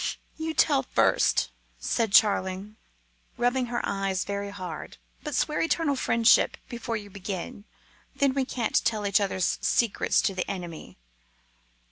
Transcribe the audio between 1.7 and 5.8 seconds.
said Charling, rubbing her eyes very hard; "but swear